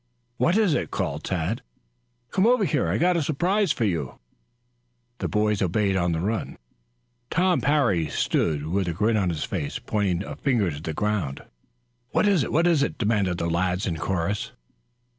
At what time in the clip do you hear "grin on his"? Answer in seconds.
8.93-9.43